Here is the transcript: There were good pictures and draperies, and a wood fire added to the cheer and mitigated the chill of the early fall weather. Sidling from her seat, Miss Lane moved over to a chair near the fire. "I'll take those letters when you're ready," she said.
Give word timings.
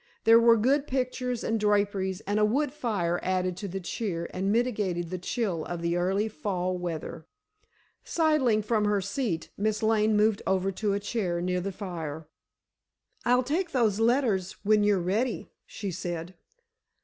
There 0.23 0.39
were 0.39 0.57
good 0.57 0.87
pictures 0.87 1.43
and 1.43 1.59
draperies, 1.59 2.21
and 2.21 2.39
a 2.39 2.43
wood 2.43 2.73
fire 2.73 3.19
added 3.21 3.55
to 3.57 3.67
the 3.67 3.79
cheer 3.79 4.27
and 4.33 4.51
mitigated 4.51 5.11
the 5.11 5.19
chill 5.19 5.63
of 5.65 5.83
the 5.83 5.95
early 5.95 6.27
fall 6.27 6.75
weather. 6.75 7.27
Sidling 8.03 8.63
from 8.63 8.85
her 8.85 8.99
seat, 8.99 9.51
Miss 9.57 9.83
Lane 9.83 10.15
moved 10.17 10.41
over 10.47 10.71
to 10.71 10.93
a 10.93 10.99
chair 10.99 11.39
near 11.39 11.61
the 11.61 11.71
fire. 11.71 12.27
"I'll 13.25 13.43
take 13.43 13.73
those 13.73 13.99
letters 13.99 14.53
when 14.63 14.83
you're 14.83 14.97
ready," 14.97 15.51
she 15.67 15.91
said. 15.91 16.33